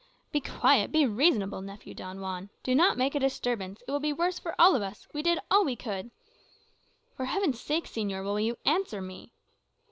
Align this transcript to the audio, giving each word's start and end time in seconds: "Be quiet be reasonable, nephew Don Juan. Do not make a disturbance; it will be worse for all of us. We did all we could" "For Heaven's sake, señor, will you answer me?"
"Be 0.31 0.41
quiet 0.41 0.91
be 0.91 1.05
reasonable, 1.05 1.61
nephew 1.61 1.93
Don 1.93 2.21
Juan. 2.21 2.49
Do 2.63 2.73
not 2.73 2.97
make 2.97 3.13
a 3.13 3.19
disturbance; 3.19 3.83
it 3.87 3.91
will 3.91 3.99
be 3.99 4.11
worse 4.11 4.39
for 4.39 4.55
all 4.59 4.75
of 4.75 4.81
us. 4.81 5.07
We 5.13 5.21
did 5.21 5.37
all 5.51 5.63
we 5.63 5.75
could" 5.75 6.09
"For 7.15 7.25
Heaven's 7.25 7.59
sake, 7.61 7.85
señor, 7.85 8.23
will 8.23 8.39
you 8.39 8.57
answer 8.65 8.99
me?" 8.99 9.31